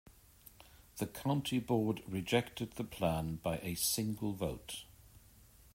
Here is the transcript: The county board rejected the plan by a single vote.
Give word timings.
The 0.97 1.05
county 1.05 1.59
board 1.59 2.01
rejected 2.07 2.71
the 2.71 2.83
plan 2.83 3.35
by 3.35 3.59
a 3.59 3.75
single 3.75 4.33
vote. 4.33 4.85